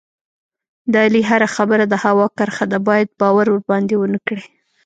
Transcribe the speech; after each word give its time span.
د 0.91 0.93
علي 1.05 1.21
هره 1.29 1.47
خبره 1.55 1.83
د 1.87 1.93
هوا 2.03 2.25
کرښه 2.37 2.65
ده، 2.71 2.77
باید 2.87 3.09
باور 3.21 3.45
ورباندې 3.49 3.95
و 3.97 4.03
نه 4.13 4.19
کړې. 4.27 4.45